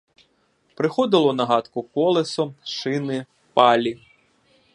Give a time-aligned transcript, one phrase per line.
[0.75, 3.99] Приходили на гадку колесо, шини, палі.